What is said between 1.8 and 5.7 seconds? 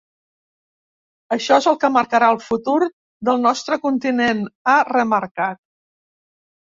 que marcarà el futur del nostre continent, ha remarcat.